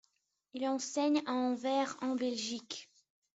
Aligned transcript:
Il 0.55 0.67
enseigne 0.67 1.21
à 1.27 1.31
Anvers 1.35 1.95
en 2.01 2.15
Belgique. 2.15 2.89